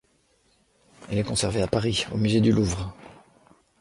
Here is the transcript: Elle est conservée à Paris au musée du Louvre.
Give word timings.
Elle 1.11 1.19
est 1.19 1.23
conservée 1.23 1.61
à 1.61 1.67
Paris 1.67 2.07
au 2.11 2.17
musée 2.17 2.41
du 2.41 2.51
Louvre. 2.51 2.95